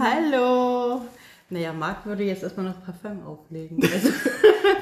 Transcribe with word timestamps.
Hallo! 0.00 1.02
Naja, 1.50 1.72
Marc 1.72 2.06
würde 2.06 2.24
jetzt 2.24 2.42
erstmal 2.42 2.66
noch 2.66 2.82
Parfum 2.84 3.22
auflegen. 3.26 3.78
Also, 3.92 4.08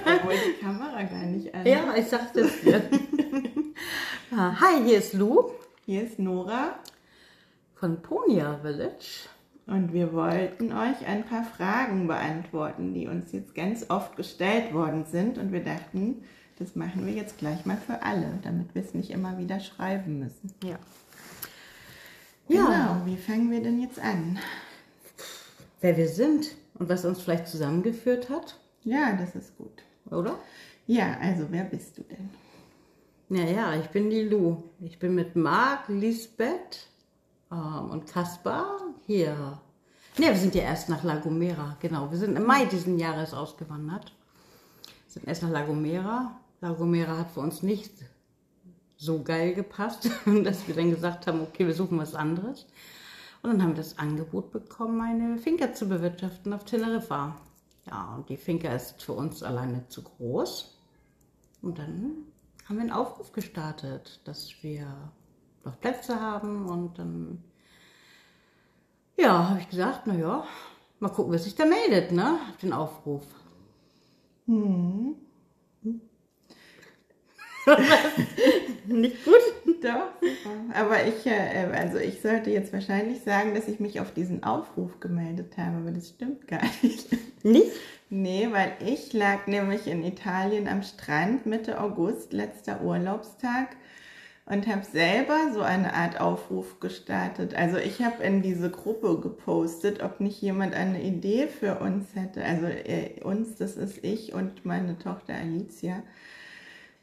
Obwohl 0.06 0.34
die 0.34 0.60
Kamera 0.64 1.02
gar 1.02 1.25
nicht 1.26 1.52
an. 1.54 1.67
ja, 1.67 1.95
ich 1.96 2.06
sagte 2.06 2.40
es 2.40 2.61
dir. 2.61 2.82
Ah, 4.35 4.56
Hi, 4.61 4.82
hier 4.82 4.96
ist 4.98 5.12
Lou 5.12 5.50
Hier 5.85 6.04
ist 6.04 6.19
Nora 6.19 6.77
von 7.74 8.00
Ponia 8.00 8.58
Village. 8.62 9.29
und 9.66 9.93
wir 9.93 10.14
wollten 10.14 10.73
euch 10.73 11.07
ein 11.07 11.25
paar 11.27 11.45
Fragen 11.45 12.07
beantworten, 12.07 12.95
die 12.95 13.09
uns 13.09 13.30
jetzt 13.32 13.54
ganz 13.54 13.91
oft 13.91 14.16
gestellt 14.16 14.73
worden 14.73 15.04
sind 15.04 15.36
und 15.36 15.52
wir 15.52 15.62
dachten, 15.62 16.25
das 16.59 16.77
machen 16.77 17.04
wir 17.04 17.12
jetzt 17.12 17.36
gleich 17.39 17.66
mal 17.66 17.77
für 17.77 18.02
alle, 18.02 18.39
damit 18.43 18.75
wir 18.75 18.82
es 18.82 18.95
nicht 18.95 19.11
immer 19.11 19.36
wieder 19.36 19.61
schreiben 19.61 20.20
müssen. 20.20 20.54
Ja. 20.64 20.79
Genau, 22.53 22.71
Ja, 22.71 23.03
wie 23.05 23.16
fangen 23.16 23.50
wir 23.50 23.62
denn 23.62 23.80
jetzt 23.80 23.98
an? 24.00 24.39
wer 25.80 25.96
wir 25.96 26.09
sind 26.09 26.54
und 26.79 26.89
was 26.89 27.04
uns 27.04 27.21
vielleicht 27.22 27.49
zusammengeführt 27.49 28.29
hat, 28.31 28.59
Ja, 28.85 29.13
das 29.17 29.35
ist 29.35 29.57
gut. 29.57 29.82
oder? 30.11 30.39
Ja, 30.86 31.17
also 31.21 31.46
wer 31.50 31.64
bist 31.64 31.99
du 31.99 32.03
denn? 32.03 32.31
Naja, 33.28 33.75
ich 33.77 33.89
bin 33.89 34.11
die 34.11 34.23
Lou. 34.23 34.62
Ich 34.81 34.98
bin 34.98 35.14
mit 35.14 35.34
Marc, 35.36 35.89
Lisbeth 35.89 36.89
ähm, 37.50 37.91
und 37.91 38.06
Kaspar 38.06 38.78
hier. 39.06 39.61
Ne, 40.19 40.27
wir 40.27 40.37
sind 40.37 40.55
ja 40.55 40.62
erst 40.64 40.89
nach 40.91 41.03
La 41.05 41.17
Gomera, 41.17 41.77
genau. 41.81 42.11
Wir 42.11 42.19
sind 42.19 42.37
im 42.37 42.45
Mai 42.45 42.67
diesen 42.67 42.98
Jahres 42.98 43.33
ausgewandert. 43.33 44.12
Wir 44.84 45.12
sind 45.12 45.27
erst 45.28 45.42
nach 45.42 45.50
La 45.50 45.62
Gomera. 45.62 46.39
La 46.61 46.73
Gomera 46.73 47.17
hat 47.17 47.31
für 47.31 47.41
uns 47.41 47.62
nicht 47.62 47.92
so 49.02 49.22
geil 49.22 49.52
gepasst, 49.55 50.08
dass 50.44 50.69
wir 50.69 50.77
dann 50.77 50.91
gesagt 50.91 51.27
haben, 51.27 51.41
okay, 51.42 51.66
wir 51.66 51.74
suchen 51.74 51.98
was 51.98 52.14
anderes. 52.14 52.66
Und 53.42 53.50
dann 53.50 53.62
haben 53.62 53.70
wir 53.70 53.77
das 53.77 53.98
Angebot 53.98 54.52
bekommen, 54.52 55.00
eine 55.00 55.38
Finca 55.38 55.72
zu 55.72 55.88
bewirtschaften 55.88 56.52
auf 56.52 56.64
Teneriffa. 56.64 57.36
Ja, 57.86 58.14
und 58.14 58.28
die 58.28 58.36
Finca 58.36 58.72
ist 58.72 59.03
für 59.03 59.14
uns 59.14 59.42
alleine 59.42 59.89
zu 59.89 60.03
groß. 60.03 60.78
Und 61.62 61.78
dann 61.81 62.12
haben 62.64 62.77
wir 62.77 62.83
einen 62.83 62.92
Aufruf 62.92 63.33
gestartet, 63.33 64.20
dass 64.25 64.62
wir 64.62 64.86
noch 65.64 65.81
Plätze 65.81 66.20
haben. 66.20 66.66
Und 66.66 66.97
dann, 67.00 67.42
ja, 69.19 69.48
habe 69.48 69.59
ich 69.59 69.69
gesagt, 69.69 70.03
na 70.05 70.14
ja, 70.14 70.44
mal 71.00 71.09
gucken, 71.09 71.33
wer 71.33 71.41
sich 71.41 71.56
da 71.56 71.64
meldet, 71.64 72.12
ne, 72.12 72.39
den 72.62 72.72
Aufruf. 72.72 73.25
Nicht 78.87 79.25
gut? 79.25 79.35
Doch. 79.83 80.13
Aber 80.75 81.05
ich, 81.07 81.27
äh, 81.27 81.69
also 81.73 81.99
ich 81.99 82.21
sollte 82.21 82.51
jetzt 82.51 82.73
wahrscheinlich 82.73 83.23
sagen, 83.23 83.55
dass 83.55 83.69
ich 83.69 83.81
mich 83.81 84.01
auf 84.01 84.13
diesen 84.13 84.45
Aufruf 84.45 85.01
gemeldet 85.01 85.57
habe, 85.57 85.79
aber 85.79 85.91
das 85.91 86.11
stimmt 86.11 86.47
gar 86.47 86.63
nicht. 86.83 87.09
Nicht? 87.45 87.73
Nee, 88.11 88.49
weil 88.53 88.73
ich 88.87 89.13
lag 89.13 89.47
nämlich 89.47 89.87
in 89.87 90.05
Italien 90.05 90.69
am 90.69 90.83
Strand 90.83 91.47
Mitte 91.47 91.81
August, 91.81 92.33
letzter 92.33 92.83
Urlaubstag, 92.83 93.69
und 94.45 94.67
habe 94.67 94.85
selber 94.85 95.53
so 95.55 95.63
eine 95.63 95.95
Art 95.95 96.21
Aufruf 96.21 96.81
gestartet. 96.81 97.55
Also 97.55 97.79
ich 97.79 98.03
habe 98.03 98.23
in 98.23 98.43
diese 98.43 98.71
Gruppe 98.71 99.21
gepostet, 99.21 100.03
ob 100.03 100.21
nicht 100.21 100.43
jemand 100.43 100.75
eine 100.75 101.03
Idee 101.03 101.47
für 101.47 101.79
uns 101.79 102.15
hätte. 102.15 102.45
Also 102.45 102.67
äh, 102.67 103.21
uns, 103.23 103.57
das 103.57 103.77
ist 103.77 104.05
ich 104.05 104.35
und 104.35 104.67
meine 104.67 104.99
Tochter 104.99 105.35
Alicia, 105.35 106.03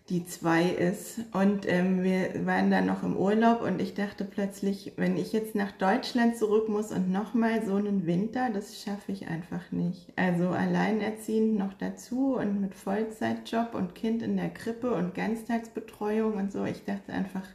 die 0.09 0.25
zwei 0.25 0.63
ist. 0.63 1.19
Und 1.31 1.67
ähm, 1.67 2.03
wir 2.03 2.45
waren 2.45 2.71
dann 2.71 2.85
noch 2.85 3.03
im 3.03 3.15
Urlaub 3.15 3.61
und 3.61 3.81
ich 3.81 3.93
dachte 3.93 4.25
plötzlich, 4.25 4.93
wenn 4.97 5.17
ich 5.17 5.33
jetzt 5.33 5.55
nach 5.55 5.71
Deutschland 5.71 6.37
zurück 6.37 6.67
muss 6.69 6.91
und 6.91 7.11
nochmal 7.11 7.65
so 7.65 7.75
einen 7.75 8.05
Winter, 8.05 8.49
das 8.51 8.81
schaffe 8.81 9.11
ich 9.11 9.27
einfach 9.27 9.71
nicht. 9.71 10.07
Also 10.15 10.49
alleinerziehend 10.49 11.57
noch 11.57 11.73
dazu 11.73 12.35
und 12.35 12.59
mit 12.59 12.75
Vollzeitjob 12.75 13.73
und 13.75 13.95
Kind 13.95 14.21
in 14.23 14.37
der 14.37 14.49
Krippe 14.49 14.93
und 14.93 15.13
Ganztagsbetreuung 15.13 16.33
und 16.33 16.51
so. 16.51 16.65
Ich 16.65 16.83
dachte 16.85 17.13
einfach, 17.13 17.45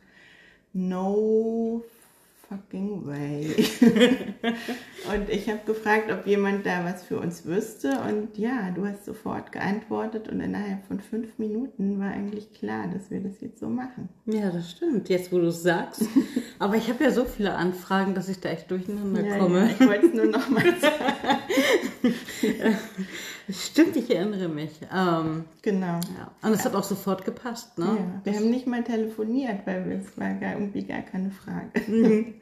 no 0.72 1.82
fucking 2.48 3.06
way. 3.06 3.54
und 5.14 5.28
ich 5.30 5.48
habe 5.48 5.60
gefragt, 5.66 6.10
ob 6.12 6.26
jemand 6.26 6.66
da 6.66 6.84
was 6.84 7.02
für 7.04 7.18
uns 7.18 7.44
wüsste. 7.46 7.98
Und 8.08 8.36
ja, 8.38 8.70
du 8.74 8.86
hast 8.86 9.04
sofort 9.04 9.52
geantwortet 9.52 10.28
und 10.28 10.40
innerhalb 10.40 10.84
von 10.86 11.00
fünf 11.00 11.38
Minuten 11.38 11.98
war 11.98 12.10
eigentlich 12.10 12.52
klar, 12.52 12.86
dass 12.92 13.10
wir 13.10 13.20
das 13.20 13.40
jetzt 13.40 13.60
so 13.60 13.68
machen. 13.68 14.08
Ja, 14.26 14.50
das 14.50 14.70
stimmt, 14.70 15.08
jetzt 15.08 15.32
wo 15.32 15.38
du 15.38 15.46
es 15.48 15.62
sagst. 15.62 16.02
Aber 16.58 16.76
ich 16.76 16.88
habe 16.88 17.02
ja 17.04 17.10
so 17.10 17.24
viele 17.24 17.54
Anfragen, 17.54 18.14
dass 18.14 18.28
ich 18.28 18.40
da 18.40 18.50
echt 18.50 18.70
durcheinander 18.70 19.24
Ja, 19.24 19.38
komme. 19.38 19.58
ja, 19.60 19.66
ich 19.66 19.80
wollte 19.80 20.06
es 20.06 20.14
nur 20.14 20.26
noch 20.26 20.48
mal 20.50 20.62
sagen. 20.80 22.76
Stimmt, 23.50 23.96
ich 23.96 24.14
erinnere 24.14 24.48
mich. 24.48 24.70
Ähm, 24.94 25.44
Genau. 25.62 26.00
ja. 26.16 26.30
Und 26.42 26.52
es 26.54 26.64
hat 26.64 26.74
auch 26.74 26.82
sofort 26.84 27.24
gepasst, 27.24 27.76
ne? 27.78 27.84
Ja, 27.98 28.20
wir 28.24 28.38
haben 28.38 28.50
nicht 28.50 28.66
mal 28.66 28.82
telefoniert, 28.82 29.66
weil 29.66 29.90
es 29.92 30.16
war 30.18 30.32
gar, 30.34 30.52
irgendwie 30.54 30.84
gar 30.84 31.02
keine 31.02 31.30
Frage. 31.30 31.70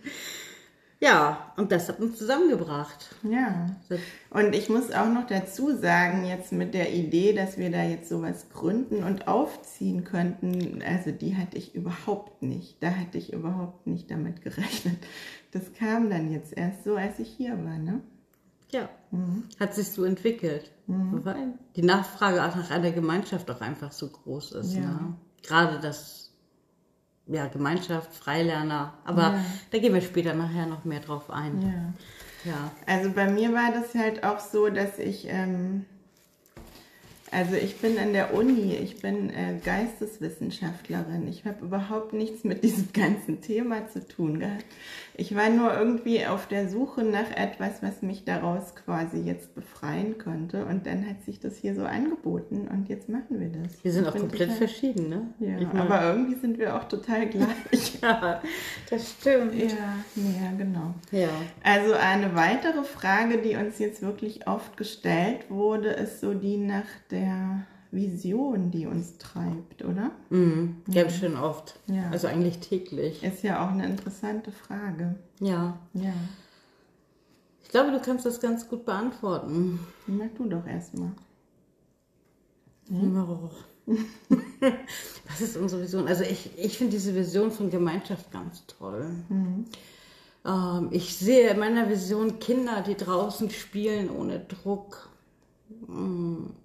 Ja, 1.01 1.53
und 1.57 1.73
das 1.73 1.89
hat 1.89 1.99
uns 1.99 2.17
zusammengebracht. 2.17 3.13
Ja. 3.25 3.67
Das- 3.89 3.99
Und 4.31 4.55
ich 4.55 4.69
muss 4.69 4.93
auch 4.93 5.09
noch 5.09 5.27
dazu 5.27 5.77
sagen, 5.77 6.25
jetzt 6.25 6.53
mit 6.53 6.75
der 6.75 6.93
Idee, 6.93 7.33
dass 7.33 7.59
wir 7.59 7.73
da 7.73 7.83
jetzt 7.83 8.09
sowas 8.09 8.47
gründen 8.55 9.03
und 9.03 9.27
aufziehen 9.27 10.05
könnten, 10.05 10.81
also 10.87 11.11
die 11.11 11.37
hatte 11.37 11.59
ich 11.59 11.75
überhaupt 11.75 12.43
nicht. 12.45 12.81
Da 12.81 12.93
hatte 12.93 13.19
ich 13.19 13.33
überhaupt 13.33 13.85
nicht 13.89 14.13
damit 14.13 14.43
gerechnet. 14.43 14.95
Das 15.51 15.73
kam 15.77 16.09
dann 16.09 16.31
jetzt 16.33 16.57
erst 16.57 16.85
so, 16.85 16.95
als 16.95 17.19
ich 17.19 17.31
hier 17.37 17.51
war, 17.65 17.79
ne? 17.79 18.01
Ja, 18.73 18.89
hat 19.61 19.75
sich 19.75 19.91
so 19.91 20.05
entwickelt. 20.05 20.71
Weil 20.87 21.55
die 21.77 21.83
Nachfrage 21.83 22.43
auch 22.45 22.55
nach 22.57 22.71
einer 22.71 22.91
Gemeinschaft 22.91 23.51
auch 23.51 23.61
einfach 23.61 23.93
so 23.93 24.09
groß 24.09 24.53
ist. 24.53 24.75
Ja. 24.75 24.81
Ne? 24.81 25.15
Gerade 25.43 25.79
das, 25.81 26.33
ja, 27.27 27.47
Gemeinschaft, 27.47 28.15
Freilerner. 28.15 28.95
Aber 29.05 29.23
Ja. 29.35 29.45
da 29.71 29.79
gehen 29.79 29.95
wir 29.95 30.01
später 30.01 30.35
nachher 30.35 30.67
noch 30.67 30.85
mehr 30.85 31.01
drauf 31.01 31.31
ein. 31.31 31.63
Ja. 31.63 32.51
Ja. 32.51 32.71
Also 32.87 33.11
bei 33.13 33.31
mir 33.31 33.53
war 33.53 33.71
das 33.73 33.95
halt 33.95 34.25
auch 34.25 34.41
so, 34.41 34.69
dass 34.69 34.99
ich, 34.99 35.27
ähm, 35.29 35.85
also 37.33 37.55
ich 37.55 37.77
bin 37.79 37.99
an 37.99 38.13
der 38.13 38.35
Uni, 38.35 38.75
ich 38.77 39.01
bin 39.01 39.31
äh, 39.31 39.55
Geisteswissenschaftlerin. 39.65 41.27
Ich 41.29 41.45
habe 41.45 41.65
überhaupt 41.65 42.13
nichts 42.13 42.45
mit 42.45 42.63
diesem 42.63 42.89
ganzen 42.93 43.41
Thema 43.41 43.89
zu 43.89 44.07
tun 44.07 44.39
gehabt. 44.41 44.65
Ich 45.15 45.35
war 45.37 45.51
nur 45.51 45.75
irgendwie 45.75 46.25
auf 46.27 46.47
der 46.49 46.69
Suche 46.71 47.03
nach 47.05 47.31
etwas, 47.37 47.83
was 47.83 48.01
mich 48.01 48.25
daraus 48.25 48.75
quasi 48.75 49.19
jetzt 49.21 49.55
befreien 49.55 50.17
könnte. 50.17 50.65
Und 50.65 50.87
dann 50.87 51.07
hat 51.07 51.23
sich 51.25 51.39
das 51.39 51.57
hier 51.57 51.75
so 51.75 51.85
angeboten 51.85 52.67
und 52.71 52.89
jetzt 52.89 53.09
machen 53.11 53.39
wir 53.41 53.49
das. 53.51 53.85
Wir 53.85 53.93
sind 53.93 54.03
Ich 54.05 54.09
auch 54.09 54.17
komplett 54.17 54.41
total- 54.49 54.57
verschieden, 54.57 55.09
ne? 55.11 55.27
Ja, 55.39 55.59
Ich 55.59 55.73
mein- 55.73 55.83
aber 55.83 56.03
irgendwie 56.07 56.37
sind 56.41 56.59
wir 56.59 56.77
auch 56.77 56.85
total 56.85 57.27
gleich. 57.29 57.47
ja, 58.03 58.41
das 58.89 59.11
stimmt. 59.21 59.55
ja, 59.55 59.67
ja, 60.17 60.53
genau. 60.57 60.95
Ja. 61.11 61.29
Also 61.63 61.93
eine 61.93 62.35
weitere 62.35 62.83
Frage, 62.85 63.39
die 63.39 63.57
uns 63.57 63.79
jetzt 63.79 64.01
wirklich 64.03 64.47
oft 64.49 64.77
gestellt 64.79 65.51
wurde, 65.51 65.91
ist 65.91 66.21
so 66.21 66.33
die 66.33 66.57
nach 66.57 66.85
der 67.11 67.22
Vision, 67.91 68.71
die 68.71 68.87
uns 68.87 69.19
treibt, 69.19 69.85
oder? 69.85 70.11
Mhm. 70.31 70.77
Ganz 70.93 71.15
schön 71.15 71.37
oft. 71.37 71.79
Ja. 71.87 72.09
Also 72.11 72.27
eigentlich 72.27 72.59
täglich. 72.59 73.23
Ist 73.23 73.43
ja 73.43 73.65
auch 73.67 73.71
eine 73.73 73.85
interessante 73.87 74.51
Frage. 74.51 75.17
Ja. 75.41 75.79
Ja, 75.93 76.15
Ich 77.63 77.69
glaube, 77.69 77.91
du 77.93 78.01
kannst 78.01 78.25
das 78.25 78.41
ganz 78.41 78.69
gut 78.69 78.85
beantworten. 78.87 79.79
mach 80.07 80.29
du 80.37 80.47
doch 80.49 80.67
erstmal. 80.67 81.13
Oh. 82.91 83.51
Was 85.29 85.41
ist 85.41 85.57
unsere 85.57 85.83
Vision? 85.83 86.07
Also 86.09 86.25
ich, 86.25 86.51
ich 86.59 86.79
finde 86.79 86.93
diese 86.93 87.15
Vision 87.15 87.51
von 87.51 87.71
Gemeinschaft 87.71 88.31
ganz 88.31 88.65
toll. 88.67 89.07
Ähm, 90.45 90.89
ich 90.91 91.17
sehe 91.17 91.51
in 91.51 91.59
meiner 91.59 91.89
Vision 91.89 92.39
Kinder, 92.39 92.83
die 92.83 92.97
draußen 92.97 93.51
spielen 93.51 94.09
ohne 94.11 94.41
Druck, 94.41 95.09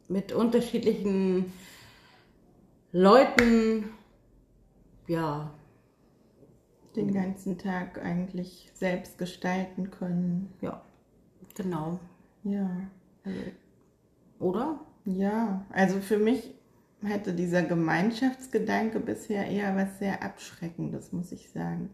mit 0.07 0.31
unterschiedlichen 0.31 1.51
Leuten, 2.91 3.89
ja, 5.07 5.51
Den 6.95 7.13
ganzen 7.13 7.57
Tag 7.57 8.03
eigentlich 8.03 8.71
selbst 8.73 9.17
gestalten 9.17 9.91
können. 9.91 10.53
ja, 10.61 10.81
genau. 11.55 11.99
Ja. 12.43 12.69
Oder? 14.39 14.79
Ja, 15.05 15.65
also 15.69 15.99
für 15.99 16.17
mich 16.17 16.53
hätte 17.01 17.33
dieser 17.33 17.61
Gemeinschaftsgedanke 17.61 18.99
bisher 18.99 19.47
eher 19.47 19.75
was 19.75 19.99
sehr 19.99 20.23
Abschreckendes, 20.23 21.11
muss 21.11 21.31
ich 21.31 21.49
sagen. 21.51 21.91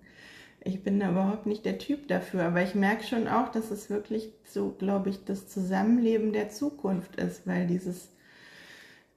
Ich 0.65 0.83
bin 0.83 0.99
da 0.99 1.11
überhaupt 1.11 1.45
nicht 1.45 1.65
der 1.65 1.77
Typ 1.77 2.07
dafür, 2.07 2.43
aber 2.45 2.61
ich 2.63 2.73
merke 2.75 3.03
schon 3.03 3.27
auch, 3.27 3.49
dass 3.49 3.71
es 3.71 3.89
wirklich 3.89 4.31
so, 4.45 4.71
glaube 4.71 5.09
ich, 5.09 5.25
das 5.25 5.47
Zusammenleben 5.47 6.31
der 6.31 6.49
Zukunft 6.49 7.17
ist, 7.17 7.45
weil 7.45 7.67
dieses, 7.67 8.11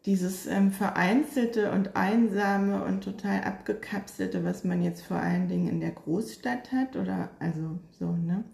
dieses 0.07 0.47
ähm, 0.47 0.73
Vereinzelte 0.73 1.71
und 1.71 1.95
Einsame 1.95 2.85
und 2.85 3.05
total 3.05 3.45
Abgekapselte, 3.45 4.45
was 4.45 4.65
man 4.65 4.83
jetzt 4.83 5.03
vor 5.03 5.19
allen 5.19 5.49
Dingen 5.49 5.69
in 5.69 5.81
der 5.81 5.93
Großstadt 5.93 6.73
hat, 6.73 6.97
oder 6.97 7.31
also 7.39 7.79
so, 7.93 8.11
ne? 8.13 8.45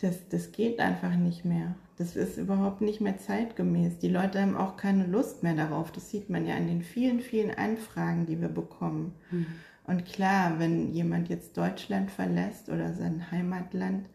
das, 0.00 0.28
das 0.28 0.52
geht 0.52 0.78
einfach 0.80 1.16
nicht 1.16 1.44
mehr. 1.44 1.74
Das 1.96 2.14
ist 2.14 2.38
überhaupt 2.38 2.80
nicht 2.80 3.00
mehr 3.00 3.18
zeitgemäß. 3.18 3.98
Die 3.98 4.08
Leute 4.08 4.40
haben 4.40 4.56
auch 4.56 4.76
keine 4.76 5.06
Lust 5.06 5.42
mehr 5.42 5.54
darauf. 5.54 5.90
Das 5.90 6.10
sieht 6.10 6.30
man 6.30 6.46
ja 6.46 6.54
an 6.54 6.68
den 6.68 6.82
vielen, 6.82 7.20
vielen 7.20 7.50
Anfragen, 7.50 8.26
die 8.26 8.40
wir 8.40 8.48
bekommen. 8.48 9.14
Mhm. 9.32 9.46
Und 9.88 10.04
klar, 10.04 10.58
wenn 10.58 10.92
jemand 10.92 11.30
jetzt 11.30 11.56
Deutschland 11.56 12.10
verlässt 12.10 12.68
oder 12.68 12.92
sein 12.92 13.30
Heimatland 13.30 14.06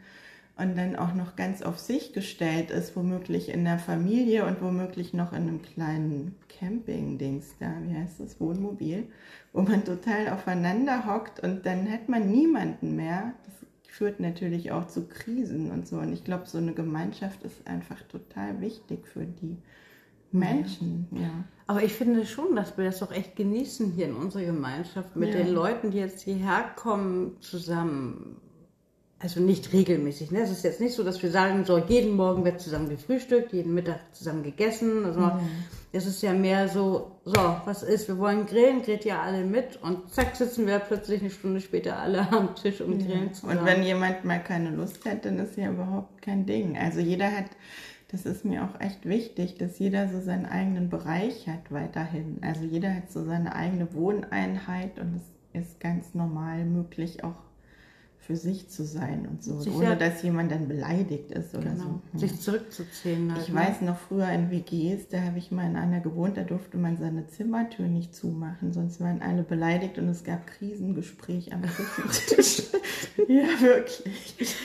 und 0.56 0.78
dann 0.78 0.96
auch 0.96 1.16
noch 1.16 1.36
ganz 1.36 1.64
auf 1.64 1.80
sich 1.80 2.14
gestellt 2.14 2.70
ist, 2.70 2.96
womöglich 2.96 3.50
in 3.50 3.66
der 3.66 3.80
Familie 3.80 4.46
und 4.46 4.62
womöglich 4.62 5.16
noch 5.16 5.34
in 5.34 5.48
einem 5.48 5.62
kleinen 5.64 6.36
Camping-Dings 6.48 7.56
da, 7.60 7.74
wie 7.88 7.96
heißt 7.96 8.20
das, 8.20 8.40
Wohnmobil, 8.40 9.08
wo 9.52 9.64
man 9.64 9.84
total 9.84 10.30
aufeinander 10.30 11.08
hockt 11.08 11.40
und 11.40 11.66
dann 11.66 11.92
hat 11.92 12.08
man 12.08 12.30
niemanden 12.30 12.96
mehr. 12.96 13.34
Das 13.44 13.54
führt 13.92 14.20
natürlich 14.20 14.72
auch 14.72 14.86
zu 14.86 15.08
Krisen 15.08 15.72
und 15.72 15.88
so. 15.88 15.98
Und 15.98 16.14
ich 16.14 16.24
glaube, 16.24 16.46
so 16.46 16.60
eine 16.60 16.74
Gemeinschaft 16.74 17.42
ist 17.42 17.66
einfach 17.66 18.04
total 18.04 18.62
wichtig 18.62 19.08
für 19.08 19.26
die 19.26 19.58
Menschen, 20.34 21.08
ja. 21.12 21.30
Aber 21.66 21.82
ich 21.82 21.94
finde 21.94 22.26
schon, 22.26 22.56
dass 22.56 22.78
wir 22.78 22.86
das 22.86 23.00
doch 23.00 23.12
echt 23.12 23.36
genießen 23.36 23.92
hier 23.92 24.08
in 24.08 24.16
unserer 24.16 24.44
Gemeinschaft 24.44 25.16
mit 25.16 25.34
ja. 25.34 25.38
den 25.38 25.54
Leuten, 25.54 25.92
die 25.92 26.00
jetzt 26.00 26.22
hierher 26.22 26.66
kommen, 26.76 27.38
zusammen 27.40 28.42
also 29.24 29.40
nicht 29.40 29.72
regelmäßig. 29.72 30.32
Ne? 30.32 30.42
Es 30.42 30.52
ist 30.52 30.66
jetzt 30.66 30.82
nicht 30.82 30.94
so, 30.94 31.04
dass 31.04 31.24
wir 31.24 31.32
sagen, 31.32 31.64
so 31.64 31.78
jeden 31.78 32.18
Morgen 32.18 32.44
wird 32.44 32.60
zusammen 32.60 32.90
gefrühstückt, 32.90 33.54
jeden 33.54 33.74
Mittag 33.74 34.00
zusammen 34.12 34.44
gegessen. 34.44 35.06
Also 35.06 35.22
mhm. 35.22 35.40
es 35.94 36.06
ist 36.06 36.22
ja 36.22 36.34
mehr 36.34 36.68
so, 36.68 37.20
so, 37.24 37.56
was 37.64 37.84
ist, 37.84 38.10
wir 38.10 38.18
wollen 38.18 38.46
grillen, 38.46 38.82
grillt 38.82 39.06
ja 39.06 39.22
alle 39.22 39.46
mit 39.46 39.80
und 39.82 40.14
zack 40.14 40.36
sitzen 40.36 40.68
wir 40.68 40.80
plötzlich 40.80 41.22
eine 41.22 41.30
Stunde 41.30 41.62
später 41.62 42.00
alle 42.00 42.30
am 42.34 42.54
Tisch 42.56 42.82
und 42.82 43.00
ja. 43.00 43.08
grillen 43.08 43.34
zusammen. 43.34 43.60
Und 43.60 43.66
wenn 43.66 43.84
jemand 43.84 44.26
mal 44.26 44.44
keine 44.44 44.72
Lust 44.72 45.06
hat, 45.06 45.24
dann 45.24 45.40
ist 45.40 45.56
ja 45.56 45.72
überhaupt 45.72 46.22
kein 46.22 46.46
Ding. 46.46 46.78
Also 46.78 47.00
jeder 47.00 47.32
hat, 47.32 47.46
das 48.14 48.28
ist 48.28 48.46
mir 48.46 48.64
auch 48.64 48.80
echt 48.80 49.08
wichtig, 49.08 49.58
dass 49.58 49.80
jeder 49.80 50.08
so 50.08 50.22
seinen 50.22 50.46
eigenen 50.46 50.88
Bereich 50.88 51.48
hat 51.48 51.72
weiterhin. 51.72 52.38
Also 52.42 52.64
jeder 52.64 52.94
hat 52.94 53.12
so 53.12 53.26
seine 53.26 53.56
eigene 53.56 53.92
Wohneinheit 53.96 55.00
und 55.00 55.16
es 55.16 55.60
ist 55.60 55.80
ganz 55.80 56.14
normal 56.14 56.64
möglich 56.64 57.24
auch 57.24 57.42
für 58.20 58.36
sich 58.36 58.70
zu 58.70 58.86
sein 58.86 59.28
und 59.28 59.44
so, 59.44 59.60
sich 59.60 59.74
ohne 59.74 59.98
dass 59.98 60.22
jemand 60.22 60.52
dann 60.52 60.68
beleidigt 60.68 61.32
ist 61.32 61.56
oder 61.56 61.72
genau. 61.72 62.02
so. 62.14 62.20
Sich 62.20 62.40
zurückzuziehen. 62.40 63.34
Halt, 63.34 63.42
ich 63.42 63.50
ne? 63.50 63.60
weiß 63.60 63.82
noch 63.82 63.98
früher 63.98 64.30
in 64.30 64.52
WGs, 64.52 65.10
da 65.10 65.22
habe 65.22 65.40
ich 65.40 65.52
mal 65.52 65.66
in 65.68 65.76
einer 65.76 66.00
gewohnt, 66.00 66.38
da 66.38 66.44
durfte 66.44 66.78
man 66.78 66.98
seine 66.98 67.26
Zimmertür 67.28 67.88
nicht 67.88 68.14
zumachen, 68.14 68.74
sonst 68.74 69.02
waren 69.02 69.24
alle 69.24 69.42
beleidigt 69.42 69.98
und 69.98 70.08
es 70.08 70.24
gab 70.24 70.46
Krisengespräch 70.46 71.52
am 71.52 71.64
Küchentisch. 71.64 72.68
ja, 73.28 73.60
wirklich. 73.60 74.56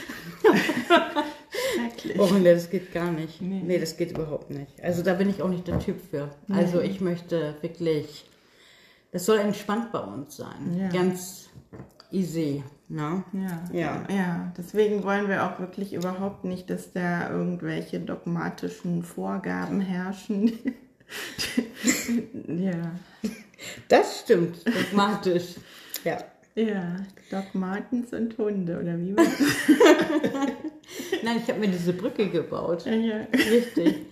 Schrecklich. 1.78 2.19
Oh, 2.19 2.32
nee, 2.34 2.54
das 2.54 2.70
geht 2.70 2.92
gar 2.92 3.10
nicht. 3.10 3.40
Nee. 3.40 3.62
nee, 3.64 3.78
das 3.78 3.96
geht 3.96 4.12
überhaupt 4.12 4.50
nicht. 4.50 4.82
Also 4.82 5.02
da 5.02 5.14
bin 5.14 5.30
ich 5.30 5.42
auch 5.42 5.48
nicht 5.48 5.66
der 5.66 5.78
Typ 5.78 6.00
für. 6.10 6.30
Also 6.48 6.80
ich 6.80 7.00
möchte 7.00 7.56
wirklich, 7.60 8.25
das 9.12 9.25
soll 9.26 9.38
entspannt 9.38 9.92
bei 9.92 10.00
uns 10.00 10.36
sein. 10.36 10.78
Ja. 10.78 10.88
Ganz 10.88 11.48
easy. 12.10 12.62
Ne? 12.90 13.22
Ja, 13.34 13.64
ja. 13.70 14.06
ja, 14.08 14.52
deswegen 14.56 15.04
wollen 15.04 15.28
wir 15.28 15.44
auch 15.44 15.60
wirklich 15.60 15.92
überhaupt 15.92 16.44
nicht, 16.44 16.70
dass 16.70 16.92
da 16.94 17.28
irgendwelche 17.30 18.00
dogmatischen 18.00 19.02
Vorgaben 19.02 19.82
herrschen. 19.82 20.52
ja. 22.48 22.92
Das 23.88 24.20
stimmt, 24.20 24.66
dogmatisch. 24.66 25.56
ja. 26.04 26.16
Ja, 26.58 26.96
Dogmatens 27.31 28.12
und 28.12 28.37
Hunde, 28.37 28.81
oder 28.81 28.99
wie? 28.99 29.12
Nein, 31.22 31.37
ich 31.37 31.49
habe 31.49 31.60
mir 31.60 31.69
diese 31.69 31.93
Brücke 31.93 32.28
gebaut. 32.31 32.84
Ja. 32.84 33.20
Richtig. 33.32 34.06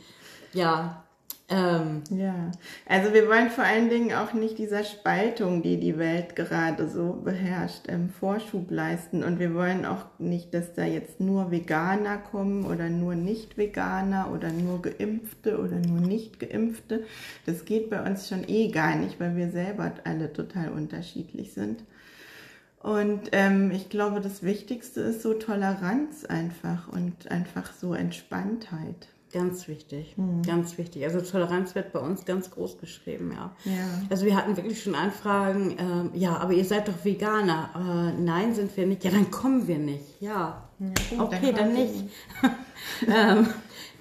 Ja, 0.52 1.04
ähm, 1.48 2.02
ja, 2.10 2.50
also 2.86 3.12
wir 3.12 3.28
wollen 3.28 3.50
vor 3.50 3.62
allen 3.62 3.88
Dingen 3.88 4.12
auch 4.12 4.32
nicht 4.32 4.58
dieser 4.58 4.82
Spaltung, 4.82 5.62
die 5.62 5.78
die 5.78 5.96
Welt 5.96 6.34
gerade 6.36 6.88
so 6.88 7.20
beherrscht, 7.24 7.84
ähm, 7.88 8.10
Vorschub 8.10 8.70
leisten. 8.70 9.24
Und 9.24 9.38
wir 9.40 9.54
wollen 9.54 9.84
auch 9.84 10.06
nicht, 10.18 10.54
dass 10.54 10.74
da 10.74 10.84
jetzt 10.84 11.20
nur 11.20 11.52
Veganer 11.52 12.18
kommen 12.18 12.64
oder 12.64 12.88
nur 12.88 13.14
Nicht-Veganer 13.14 14.30
oder 14.32 14.50
nur 14.50 14.82
Geimpfte 14.82 15.58
oder 15.58 15.78
nur 15.78 16.00
Nicht-Geimpfte. 16.00 17.04
Das 17.44 17.64
geht 17.64 17.90
bei 17.90 18.02
uns 18.02 18.28
schon 18.28 18.48
eh 18.48 18.70
gar 18.70 18.96
nicht, 18.96 19.20
weil 19.20 19.36
wir 19.36 19.50
selber 19.50 19.92
alle 20.04 20.32
total 20.32 20.70
unterschiedlich 20.70 21.52
sind. 21.52 21.84
Und 22.80 23.30
ähm, 23.32 23.70
ich 23.72 23.88
glaube, 23.88 24.20
das 24.20 24.42
Wichtigste 24.42 25.00
ist 25.00 25.22
so 25.22 25.34
Toleranz 25.34 26.24
einfach 26.24 26.88
und 26.88 27.30
einfach 27.30 27.72
so 27.72 27.94
Entspanntheit. 27.94 29.08
Ganz 29.32 29.66
wichtig, 29.66 30.16
mhm. 30.16 30.42
ganz 30.42 30.78
wichtig. 30.78 31.04
Also 31.04 31.20
Toleranz 31.20 31.74
wird 31.74 31.92
bei 31.92 31.98
uns 31.98 32.24
ganz 32.24 32.50
groß 32.50 32.78
geschrieben, 32.78 33.32
ja. 33.34 33.50
ja. 33.64 34.02
Also 34.08 34.24
wir 34.24 34.36
hatten 34.36 34.56
wirklich 34.56 34.82
schon 34.82 34.94
Anfragen, 34.94 35.76
äh, 35.78 36.18
ja, 36.18 36.36
aber 36.36 36.52
ihr 36.52 36.64
seid 36.64 36.86
doch 36.86 37.04
Veganer. 37.04 38.14
Äh, 38.16 38.22
nein, 38.22 38.54
sind 38.54 38.74
wir 38.76 38.86
nicht. 38.86 39.04
Ja, 39.04 39.10
dann 39.10 39.30
kommen 39.30 39.66
wir 39.66 39.78
nicht. 39.78 40.20
Ja, 40.20 40.68
ja 40.78 41.22
okay, 41.22 41.52
dann, 41.52 41.54
dann 41.54 41.72
nicht. 41.74 42.04
ähm, 43.08 43.48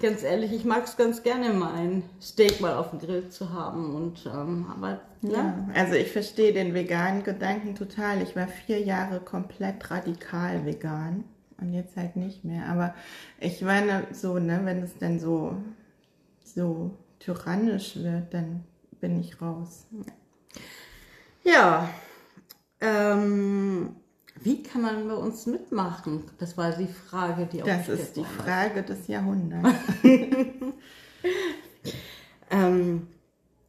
ganz 0.00 0.22
ehrlich, 0.22 0.52
ich 0.52 0.64
mag 0.64 0.84
es 0.84 0.96
ganz 0.96 1.22
gerne, 1.22 1.52
mein 1.52 2.02
Steak 2.20 2.60
mal 2.60 2.74
auf 2.74 2.90
dem 2.90 2.98
Grill 2.98 3.28
zu 3.28 3.52
haben. 3.52 3.94
Und 3.94 4.26
ähm, 4.26 4.66
aber 4.70 5.00
ja. 5.22 5.32
ja. 5.32 5.68
Also 5.74 5.94
ich 5.94 6.12
verstehe 6.12 6.52
den 6.52 6.74
veganen 6.74 7.22
Gedanken 7.22 7.74
total. 7.74 8.22
Ich 8.22 8.36
war 8.36 8.48
vier 8.48 8.80
Jahre 8.80 9.20
komplett 9.20 9.90
radikal 9.90 10.64
vegan 10.64 11.24
und 11.60 11.72
jetzt 11.72 11.96
halt 11.96 12.16
nicht 12.16 12.44
mehr. 12.44 12.66
Aber 12.66 12.94
ich 13.40 13.62
meine, 13.62 14.06
so, 14.12 14.38
ne, 14.38 14.60
wenn 14.64 14.82
es 14.82 14.96
dann 14.98 15.18
so, 15.18 15.56
so 16.44 16.92
tyrannisch 17.18 17.96
wird, 17.96 18.32
dann 18.32 18.64
bin 19.00 19.20
ich 19.20 19.40
raus. 19.40 19.86
Ja, 21.44 21.88
ähm, 22.80 23.96
wie 24.42 24.62
kann 24.62 24.82
man 24.82 25.08
bei 25.08 25.14
uns 25.14 25.46
mitmachen? 25.46 26.24
Das 26.38 26.56
war 26.56 26.72
die 26.72 26.86
Frage, 26.86 27.46
die 27.46 27.62
auch 27.62 27.66
Das 27.66 27.88
ist 27.88 28.16
die 28.16 28.24
Frage 28.24 28.82
des 28.82 29.06
Jahrhunderts. 29.08 29.70
ähm, 32.50 33.06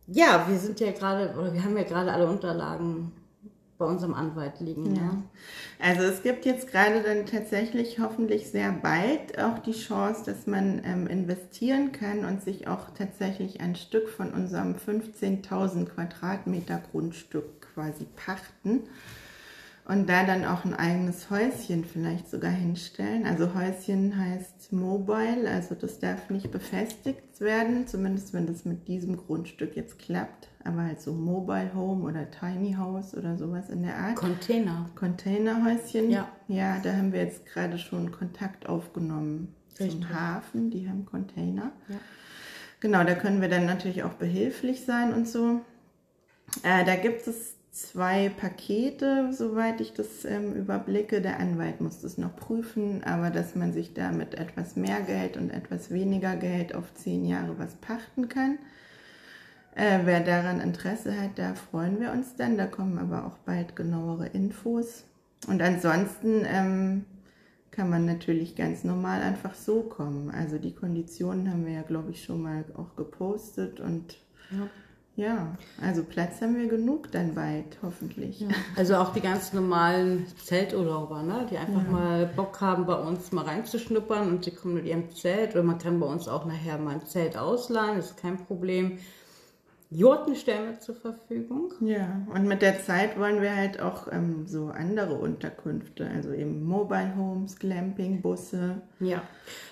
ja, 0.07 0.45
wir 0.47 0.57
sind 0.57 0.79
ja 0.79 0.91
gerade, 0.91 1.33
oder 1.37 1.53
wir 1.53 1.63
haben 1.63 1.77
ja 1.77 1.83
gerade 1.83 2.11
alle 2.11 2.27
Unterlagen 2.27 3.11
bei 3.77 3.85
unserem 3.85 4.13
Anwalt 4.13 4.59
liegen. 4.59 4.95
Ja. 4.95 5.01
ja. 5.01 5.23
Also 5.79 6.03
es 6.03 6.23
gibt 6.23 6.45
jetzt 6.45 6.71
gerade 6.71 7.01
dann 7.03 7.25
tatsächlich 7.25 7.99
hoffentlich 7.99 8.49
sehr 8.49 8.71
bald 8.71 9.37
auch 9.39 9.59
die 9.59 9.73
Chance, 9.73 10.23
dass 10.25 10.47
man 10.47 10.81
ähm, 10.83 11.07
investieren 11.07 11.91
kann 11.91 12.25
und 12.25 12.41
sich 12.41 12.67
auch 12.67 12.89
tatsächlich 12.97 13.61
ein 13.61 13.75
Stück 13.75 14.09
von 14.09 14.33
unserem 14.33 14.75
15.000 14.75 15.85
Quadratmeter 15.85 16.81
Grundstück 16.91 17.67
quasi 17.73 18.05
pachten 18.15 18.81
und 19.87 20.09
da 20.09 20.25
dann 20.25 20.43
auch 20.43 20.65
ein 20.65 20.73
eigenes 20.73 21.29
Häuschen 21.29 21.85
vielleicht 21.85 22.29
sogar 22.29 22.51
hinstellen. 22.51 23.25
Also 23.25 23.53
Häuschen 23.53 24.17
heißt 24.17 24.73
Mobile, 24.73 25.49
also 25.49 25.75
das 25.75 25.99
darf 25.99 26.29
nicht 26.29 26.51
befestigt 26.51 27.39
werden, 27.39 27.87
zumindest 27.87 28.33
wenn 28.33 28.47
das 28.47 28.65
mit 28.65 28.89
diesem 28.89 29.15
Grundstück 29.15 29.77
jetzt 29.77 29.97
klappt. 29.97 30.49
Aber 30.65 30.81
halt 30.81 30.99
so 30.99 31.13
Mobile 31.13 31.73
Home 31.73 32.03
oder 32.03 32.29
Tiny 32.29 32.73
House 32.73 33.15
oder 33.15 33.37
sowas 33.37 33.69
in 33.69 33.83
der 33.83 33.95
Art. 33.95 34.17
Container. 34.17 34.89
Containerhäuschen. 34.95 36.11
Ja. 36.11 36.27
Ja, 36.49 36.79
da 36.83 36.93
haben 36.93 37.13
wir 37.13 37.21
jetzt 37.21 37.45
gerade 37.45 37.77
schon 37.77 38.11
Kontakt 38.11 38.67
aufgenommen 38.67 39.55
Richtig. 39.79 39.91
zum 39.91 40.09
Hafen. 40.09 40.69
Die 40.69 40.89
haben 40.89 41.05
Container. 41.05 41.71
Ja. 41.87 41.95
Genau, 42.81 43.05
da 43.05 43.15
können 43.15 43.39
wir 43.39 43.47
dann 43.47 43.65
natürlich 43.65 44.03
auch 44.03 44.13
behilflich 44.13 44.83
sein 44.83 45.13
und 45.13 45.29
so. 45.29 45.61
Äh, 46.63 46.83
da 46.83 46.95
gibt 46.95 47.25
es 47.27 47.56
zwei 47.77 48.29
Pakete, 48.29 49.31
soweit 49.31 49.81
ich 49.81 49.93
das 49.93 50.25
ähm, 50.25 50.53
überblicke. 50.53 51.21
Der 51.21 51.39
Anwalt 51.39 51.79
muss 51.79 52.01
das 52.01 52.17
noch 52.17 52.35
prüfen, 52.35 53.03
aber 53.03 53.29
dass 53.29 53.55
man 53.55 53.71
sich 53.71 53.93
da 53.93 54.11
mit 54.11 54.33
etwas 54.33 54.75
mehr 54.75 55.01
Geld 55.01 55.37
und 55.37 55.51
etwas 55.51 55.91
weniger 55.91 56.35
Geld 56.35 56.73
auf 56.73 56.93
zehn 56.95 57.25
Jahre 57.25 57.59
was 57.59 57.75
pachten 57.75 58.29
kann. 58.29 58.57
Äh, 59.75 59.99
wer 60.05 60.21
daran 60.21 60.59
Interesse 60.59 61.21
hat, 61.21 61.37
da 61.37 61.53
freuen 61.53 61.99
wir 61.99 62.11
uns 62.11 62.35
dann. 62.35 62.57
Da 62.57 62.65
kommen 62.65 62.97
aber 62.97 63.27
auch 63.27 63.37
bald 63.39 63.75
genauere 63.75 64.25
Infos. 64.25 65.03
Und 65.47 65.61
ansonsten 65.61 66.45
ähm, 66.45 67.05
kann 67.69 67.91
man 67.91 68.05
natürlich 68.05 68.55
ganz 68.55 68.83
normal 68.83 69.21
einfach 69.21 69.53
so 69.53 69.83
kommen. 69.83 70.31
Also 70.31 70.57
die 70.57 70.73
Konditionen 70.73 71.51
haben 71.51 71.67
wir 71.67 71.73
ja, 71.73 71.83
glaube 71.83 72.09
ich, 72.09 72.23
schon 72.23 72.41
mal 72.41 72.65
auch 72.75 72.95
gepostet 72.95 73.79
und 73.79 74.17
ja. 74.49 74.67
Ja, 75.17 75.57
also 75.81 76.03
Platz 76.03 76.41
haben 76.41 76.55
wir 76.55 76.67
genug 76.67 77.11
dann 77.11 77.33
bald, 77.33 77.79
hoffentlich. 77.81 78.39
Ja. 78.39 78.49
Also 78.75 78.97
auch 78.97 79.13
die 79.13 79.19
ganz 79.19 79.51
normalen 79.51 80.27
Zelturlauber, 80.43 81.23
ne? 81.23 81.47
die 81.49 81.57
einfach 81.57 81.83
ja. 81.85 81.91
mal 81.91 82.25
Bock 82.27 82.61
haben, 82.61 82.85
bei 82.85 82.93
uns 82.93 83.31
mal 83.31 83.43
reinzuschnuppern 83.43 84.29
und 84.29 84.45
sie 84.45 84.51
kommen 84.51 84.75
mit 84.75 84.85
ihrem 84.85 85.09
Zelt 85.09 85.53
oder 85.53 85.63
man 85.63 85.79
kann 85.79 85.99
bei 85.99 86.05
uns 86.05 86.27
auch 86.27 86.45
nachher 86.45 86.77
mal 86.77 86.93
ein 86.93 87.05
Zelt 87.07 87.35
ausleihen, 87.35 87.97
das 87.97 88.11
ist 88.11 88.17
kein 88.17 88.37
Problem. 88.37 88.99
Jurten 89.89 90.35
stellen 90.35 90.71
wir 90.71 90.79
zur 90.79 90.95
Verfügung. 90.95 91.73
Ja, 91.79 92.21
und 92.33 92.45
mit 92.45 92.61
der 92.61 92.83
Zeit 92.83 93.17
wollen 93.17 93.41
wir 93.41 93.55
halt 93.55 93.79
auch 93.79 94.11
ähm, 94.11 94.45
so 94.45 94.67
andere 94.67 95.13
Unterkünfte, 95.13 96.09
also 96.13 96.33
eben 96.33 96.65
Mobile 96.65 97.15
Homes, 97.15 97.57
Glamping, 97.57 98.21
Busse. 98.21 98.81
Ja. 98.99 99.21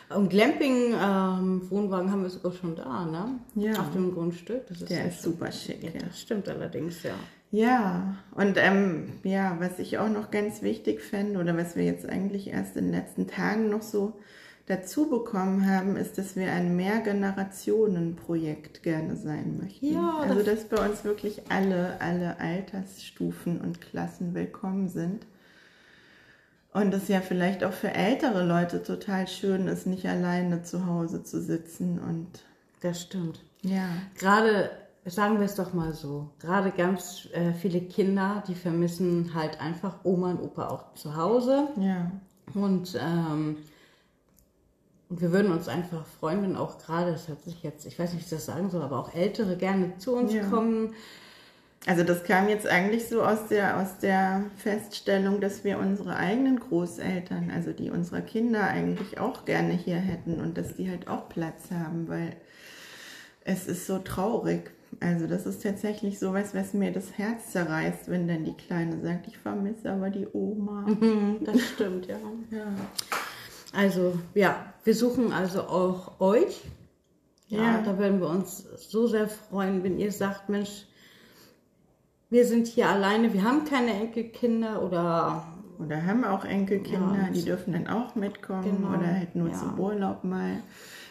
Und 0.10 0.30
Glamping, 0.30 0.94
ähm, 0.94 1.70
Wohnwagen 1.70 2.12
haben 2.12 2.24
wir 2.24 2.30
sogar 2.30 2.54
schon 2.54 2.76
da, 2.76 3.06
ne? 3.06 3.40
Ja. 3.56 3.80
Auf 3.80 3.92
dem 3.92 4.14
Grundstück. 4.14 4.68
Das 4.68 4.82
ist 4.82 4.90
Der 4.90 5.08
ist 5.08 5.22
super 5.22 5.52
schick, 5.52 5.84
Ja, 5.84 5.90
ja. 5.90 6.06
das 6.08 6.22
stimmt 6.22 6.48
allerdings, 6.48 7.04
ja. 7.04 7.16
Ja, 7.52 8.18
und 8.32 8.58
ähm, 8.58 9.14
ja, 9.24 9.58
was 9.60 9.80
ich 9.80 9.98
auch 9.98 10.10
noch 10.10 10.32
ganz 10.32 10.62
wichtig 10.62 11.02
fände 11.02 11.40
oder 11.40 11.56
was 11.58 11.76
wir 11.76 11.84
jetzt 11.84 12.08
eigentlich 12.08 12.48
erst 12.48 12.76
in 12.76 12.86
den 12.86 12.94
letzten 12.94 13.28
Tagen 13.28 13.70
noch 13.70 13.82
so 13.82 14.14
dazu 14.68 15.10
bekommen 15.10 15.70
haben, 15.70 15.96
ist, 15.96 16.18
dass 16.18 16.36
wir 16.36 16.52
ein 16.52 16.76
Mehrgenerationen-Projekt 16.76 18.84
gerne 18.84 19.16
sein 19.16 19.60
möchten. 19.62 19.94
Ja, 19.94 20.20
also 20.22 20.42
das- 20.42 20.46
dass 20.46 20.64
bei 20.80 20.90
uns 20.90 21.04
wirklich 21.04 21.42
alle, 21.50 22.00
alle 22.02 22.40
Altersstufen 22.40 23.62
und 23.62 23.82
Klassen 23.82 24.34
willkommen 24.34 24.90
sind. 24.90 25.26
Und 26.74 26.94
es 26.94 27.08
ja 27.08 27.22
vielleicht 27.22 27.64
auch 27.64 27.72
für 27.74 27.92
ältere 27.94 28.46
Leute 28.46 28.84
total 28.84 29.28
schön 29.28 29.68
ist, 29.68 29.88
nicht 29.88 30.06
alleine 30.08 30.64
zu 30.64 30.86
Hause 30.86 31.24
zu 31.24 31.42
sitzen 31.42 32.00
und 32.00 32.28
Das 32.82 33.02
stimmt. 33.02 33.40
ja. 33.62 33.88
Gerade, 34.20 34.70
sagen 35.06 35.40
wir 35.40 35.46
es 35.46 35.56
doch 35.56 35.74
mal 35.74 35.94
so, 35.94 36.30
gerade 36.40 36.72
ganz 36.72 37.30
äh, 37.34 37.54
viele 37.54 37.80
Kinder, 37.82 38.44
die 38.48 38.56
vermissen 38.56 39.34
halt 39.34 39.62
einfach 39.62 40.00
Oma 40.04 40.32
und 40.32 40.42
Opa 40.42 40.68
auch 40.68 40.94
zu 40.96 41.16
Hause. 41.16 41.70
Ja, 41.80 42.12
Und 42.54 43.00
ähm, 43.02 43.58
und 45.10 45.22
wir 45.22 45.32
würden 45.32 45.52
uns 45.52 45.68
einfach 45.68 46.06
freuen, 46.20 46.42
wenn 46.42 46.56
auch 46.56 46.78
gerade, 46.80 47.12
das 47.12 47.28
hört 47.28 47.44
sich 47.44 47.62
jetzt, 47.64 47.86
ich 47.86 47.98
weiß 48.00 48.14
nicht, 48.14 48.22
wie 48.22 48.26
ich 48.26 48.30
das 48.30 48.46
sagen 48.46 48.70
soll, 48.70 48.82
aber 48.82 49.00
auch 49.00 49.14
Ältere 49.14 49.56
gerne 49.56 49.98
zu 49.98 50.16
uns 50.16 50.34
Ja. 50.34 50.44
kommen. 50.44 50.94
Also 51.88 52.04
das 52.04 52.24
kam 52.24 52.50
jetzt 52.50 52.66
eigentlich 52.66 53.08
so 53.08 53.22
aus 53.22 53.48
der, 53.48 53.80
aus 53.80 54.00
der 54.00 54.44
Feststellung, 54.58 55.40
dass 55.40 55.64
wir 55.64 55.78
unsere 55.78 56.16
eigenen 56.16 56.60
Großeltern, 56.60 57.52
also 57.54 57.74
die 57.74 57.92
unserer 57.92 58.22
Kinder 58.22 58.64
eigentlich 58.64 59.20
auch 59.20 59.46
gerne 59.46 59.74
hier 59.74 59.98
hätten 59.98 60.42
und 60.42 60.58
dass 60.58 60.76
die 60.76 60.90
halt 60.90 61.08
auch 61.08 61.30
Platz 61.30 61.70
haben, 61.70 62.08
weil 62.08 62.36
es 63.44 63.68
ist 63.68 63.86
so 63.86 64.00
traurig. 64.00 64.72
Also 65.00 65.28
das 65.28 65.46
ist 65.46 65.62
tatsächlich 65.62 66.18
sowas, 66.18 66.56
was 66.56 66.74
mir 66.74 66.92
das 66.92 67.18
Herz 67.20 67.52
zerreißt, 67.52 68.10
wenn 68.10 68.28
dann 68.28 68.46
die 68.46 68.54
Kleine 68.56 69.00
sagt, 69.04 69.28
ich 69.28 69.38
vermisse 69.38 69.92
aber 69.92 70.10
die 70.10 70.26
Oma. 70.34 70.88
Das 71.46 71.62
stimmt, 71.62 72.08
ja. 72.08 72.18
Ja. 72.50 72.66
Also, 73.76 74.18
ja, 74.34 74.74
wir 74.84 74.96
suchen 74.96 75.34
also 75.34 75.62
auch 75.64 76.20
euch. 76.20 76.62
Ja, 77.48 77.60
Ja. 77.62 77.82
da 77.84 77.98
würden 77.98 78.20
wir 78.22 78.30
uns 78.30 78.66
so 78.90 79.08
sehr 79.08 79.28
freuen, 79.28 79.84
wenn 79.84 80.00
ihr 80.00 80.12
sagt, 80.12 80.50
Mensch, 80.50 80.86
wir 82.30 82.46
sind 82.46 82.68
hier 82.68 82.90
alleine, 82.90 83.34
wir 83.34 83.44
haben 83.44 83.66
keine 83.66 83.94
Enkelkinder 83.94 84.82
oder 84.84 85.46
Oder 85.78 86.06
haben 86.06 86.24
auch 86.24 86.46
Enkelkinder, 86.46 87.26
Ja. 87.26 87.30
die 87.34 87.44
dürfen 87.44 87.74
dann 87.74 87.88
auch 87.88 88.16
mitkommen 88.16 88.64
Genau, 88.64 88.98
oder 88.98 89.08
halt 89.14 89.36
nur 89.36 89.50
ja. 89.50 89.56
zum 89.56 89.78
Urlaub 89.78 90.24
mal. 90.24 90.60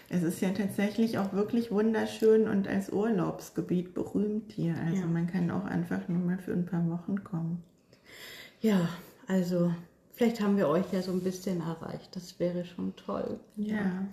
Es 0.09 0.23
ist 0.23 0.41
ja 0.41 0.51
tatsächlich 0.51 1.19
auch 1.19 1.35
wirklich 1.35 1.71
wunderschön 1.71 2.49
und 2.49 2.67
als 2.67 2.91
Urlaubsgebiet 2.91 3.93
berühmt 3.93 4.53
hier. 4.53 4.75
Also 4.87 5.03
Ja. 5.03 5.07
man 5.07 5.27
kann 5.31 5.51
auch 5.51 5.67
einfach 5.67 6.09
nur 6.09 6.19
mal 6.19 6.39
für 6.39 6.53
ein 6.53 6.65
paar 6.65 6.89
Wochen 6.89 7.23
kommen. 7.25 7.63
ja, 8.63 8.89
also 9.29 9.71
vielleicht 10.15 10.41
haben 10.41 10.57
wir 10.57 10.69
euch 10.69 10.93
ja 10.93 11.03
so 11.03 11.13
ein 11.13 11.23
bisschen 11.23 11.61
erreicht. 11.61 12.15
Das 12.17 12.39
wäre 12.41 12.65
schon 12.65 12.95
toll. 12.97 13.39
Ja. 13.57 14.07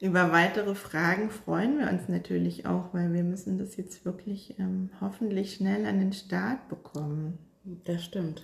Über 0.00 0.32
weitere 0.32 0.74
Fragen 0.74 1.30
freuen 1.30 1.78
wir 1.78 1.88
uns 1.88 2.08
natürlich 2.08 2.66
auch, 2.66 2.92
weil 2.92 3.12
wir 3.12 3.24
müssen 3.24 3.58
das 3.58 3.76
jetzt 3.76 4.04
wirklich 4.04 4.54
ähm, 4.58 4.90
hoffentlich 5.00 5.54
schnell 5.54 5.86
an 5.86 5.98
den 5.98 6.12
Start 6.12 6.68
bekommen. 6.68 7.38
Das 7.84 8.04
stimmt. 8.04 8.42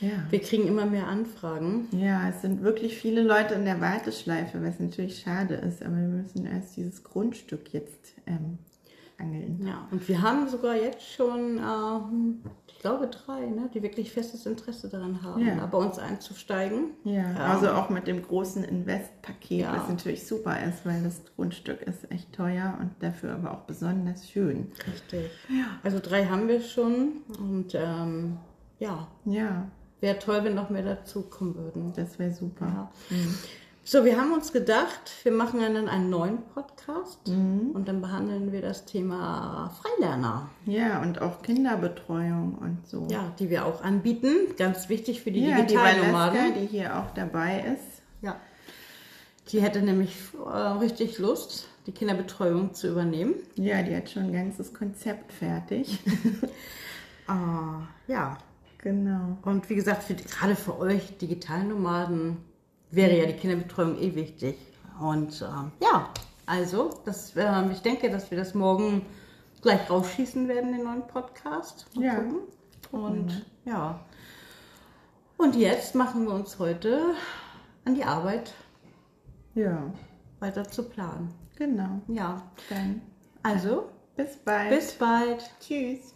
Ja. 0.00 0.10
Wir 0.30 0.40
kriegen 0.40 0.66
immer 0.66 0.86
mehr 0.86 1.08
Anfragen. 1.08 1.88
Ja, 1.92 2.28
es 2.28 2.42
sind 2.42 2.62
wirklich 2.62 2.96
viele 2.96 3.22
Leute 3.22 3.54
in 3.54 3.64
der 3.64 3.80
Warteschleife, 3.80 4.62
was 4.62 4.80
natürlich 4.80 5.20
schade 5.20 5.54
ist, 5.54 5.82
aber 5.82 5.96
wir 5.96 6.08
müssen 6.08 6.46
erst 6.46 6.76
dieses 6.76 7.04
Grundstück 7.04 7.72
jetzt 7.72 8.14
ähm, 8.26 8.58
angeln. 9.18 9.64
Ja, 9.66 9.86
und 9.90 10.06
wir 10.08 10.22
haben 10.22 10.48
sogar 10.48 10.76
jetzt 10.76 11.12
schon, 11.12 11.58
ich 12.63 12.63
glaube, 12.84 13.08
drei, 13.08 13.46
ne, 13.46 13.70
die 13.72 13.82
wirklich 13.82 14.12
festes 14.12 14.44
Interesse 14.44 14.88
daran 14.90 15.22
haben, 15.22 15.44
Ja. 15.46 15.64
bei 15.66 15.78
uns 15.78 15.98
einzusteigen. 15.98 16.90
Ja, 17.04 17.30
Ja. 17.32 17.36
also 17.54 17.70
auch 17.70 17.88
mit 17.88 18.06
dem 18.06 18.22
großen 18.22 18.62
Investpaket, 18.62 19.60
Ja. 19.60 19.74
was 19.76 19.88
natürlich 19.88 20.26
super 20.26 20.62
ist, 20.62 20.84
weil 20.84 21.02
das 21.02 21.22
Grundstück 21.34 21.80
ist 21.82 22.10
echt 22.10 22.32
teuer 22.34 22.76
und 22.78 22.90
dafür 23.00 23.34
aber 23.34 23.52
auch 23.52 23.62
besonders 23.62 24.28
schön. 24.28 24.70
Richtig. 24.86 25.30
Ja. 25.48 25.78
Also 25.82 25.98
drei 25.98 26.26
haben 26.26 26.46
wir 26.46 26.60
schon 26.60 27.22
und 27.38 27.74
ähm, 27.74 28.36
ja, 28.78 29.08
Ja, 29.24 29.66
wäre 30.00 30.18
toll, 30.18 30.40
wenn 30.44 30.54
noch 30.54 30.68
mehr 30.68 30.82
dazu 30.82 31.22
kommen 31.22 31.54
würden. 31.54 31.92
das 31.96 32.18
wäre 32.18 32.32
super. 32.32 32.66
Ja. 32.66 33.16
So, 33.86 34.02
wir 34.06 34.18
haben 34.18 34.32
uns 34.32 34.50
gedacht, 34.52 35.12
wir 35.24 35.32
machen 35.32 35.60
dann 35.60 35.88
einen 35.88 36.08
neuen 36.08 36.38
Podcast 36.54 37.20
und 37.28 37.84
dann 37.86 38.00
behandeln 38.00 38.50
wir 38.50 38.62
das 38.62 38.86
Thema 38.86 39.70
Freilerner, 39.82 40.48
Ja, 40.64 41.02
und 41.02 41.20
auch 41.20 41.42
Kinderbetreuung 41.42 42.54
und 42.54 42.86
so. 42.86 43.06
ja, 43.10 43.30
die 43.38 43.50
wir 43.50 43.66
auch 43.66 43.82
anbieten. 43.82 44.34
Ganz 44.56 44.88
wichtig 44.88 45.20
für 45.22 45.30
die 45.30 45.44
ja 45.46 45.56
die 45.60 45.66
Digitalnomaden. 45.66 46.38
Valeska, 46.38 46.60
die 46.60 46.66
hier 46.66 46.98
auch 46.98 47.10
dabei 47.14 47.60
ist. 47.74 48.02
Ja. 48.22 48.36
Die 49.48 49.60
hätte 49.60 49.82
nämlich 49.82 50.16
äh, 50.42 50.48
richtig 50.48 51.18
Lust, 51.18 51.68
die 51.86 51.92
Kinderbetreuung 51.92 52.72
zu 52.72 52.88
übernehmen. 52.88 53.34
Ja, 53.56 53.82
die 53.82 53.94
hat 53.94 54.08
schon 54.08 54.22
ein 54.24 54.32
ganzes 54.32 54.72
Konzept 54.72 55.32
fertig. 55.32 55.98
Ah, 57.26 57.80
ja. 58.06 58.36
genau. 58.76 59.38
Und 59.44 59.70
wie 59.70 59.76
gesagt, 59.76 60.02
für, 60.02 60.12
gerade 60.14 60.54
für 60.56 60.78
euch 60.78 61.16
Digitalnomaden 61.16 62.36
wäre 62.94 63.16
ja 63.18 63.26
die 63.26 63.34
Kinderbetreuung 63.34 63.98
eh 63.98 64.14
wichtig. 64.14 64.56
Und 65.00 65.40
ähm, 65.42 65.72
ja, 65.82 66.08
also, 66.46 66.90
das, 67.04 67.32
ähm, 67.36 67.70
ich 67.72 67.80
denke, 67.82 68.10
dass 68.10 68.30
wir 68.30 68.38
das 68.38 68.54
morgen 68.54 69.04
gleich 69.62 69.88
rausschießen 69.90 70.46
werden, 70.48 70.72
den 70.72 70.84
neuen 70.84 71.06
Podcast. 71.06 71.86
Mal 71.94 72.04
Ja. 72.04 72.14
gucken. 72.16 72.38
Und 72.92 73.46
ja. 73.64 74.00
Und 75.36 75.56
jetzt 75.56 75.94
machen 75.94 76.26
wir 76.26 76.34
uns 76.34 76.58
heute 76.58 77.14
an 77.84 77.94
die 77.94 78.04
Arbeit, 78.04 78.52
Ja, 79.54 79.82
weiter 80.40 80.64
zu 80.64 80.84
planen. 80.88 81.34
genau. 81.56 82.00
Ja. 82.08 82.42
Dann 82.68 83.02
Also, 83.42 83.88
bis 84.16 84.36
bald. 84.36 84.70
bis 84.70 84.92
bald. 84.92 85.50
Tschüss. 85.60 86.13